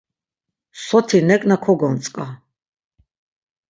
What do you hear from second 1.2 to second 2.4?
nek̆na ko gontzk̆a!